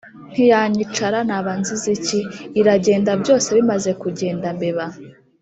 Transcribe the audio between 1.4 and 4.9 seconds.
nzize iki Iragenda Byose bimaze kugenda mbeba